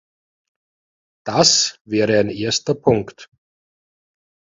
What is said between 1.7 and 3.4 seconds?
wäre ein erster Punkt.